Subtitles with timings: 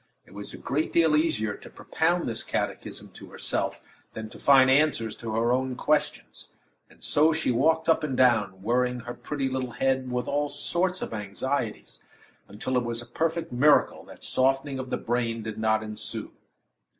[0.25, 3.81] It was a great deal easier to propound this catechism to herself
[4.13, 6.49] than to find answers to her own questions;
[6.89, 11.03] and so she walked up and down, worrying her pretty little head with all sorts
[11.03, 11.99] of anxieties,
[12.47, 16.31] until it was a perfect miracle that softening of the brain did not ensue.